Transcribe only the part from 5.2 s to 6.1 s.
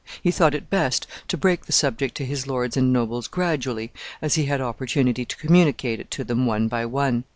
to communicate it